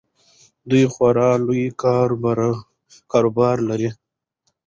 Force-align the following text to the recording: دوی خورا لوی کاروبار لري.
دوی 0.69 0.83
خورا 0.93 1.29
لوی 1.45 1.63
کاروبار 3.11 3.57
لري. 3.69 3.89